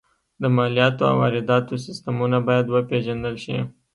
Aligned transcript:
د 0.41 0.43
مالیاتو 0.55 1.03
او 1.09 1.15
وارداتو 1.21 1.83
سیستمونه 1.85 2.37
باید 2.47 2.65
وپېژندل 2.69 3.35
شي 3.45 3.57